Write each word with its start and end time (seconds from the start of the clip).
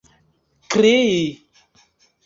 krii 0.71 1.23